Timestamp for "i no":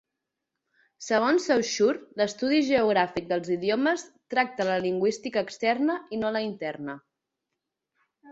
6.17-6.35